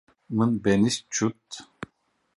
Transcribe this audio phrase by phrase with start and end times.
[0.35, 1.45] Min benîşt cût.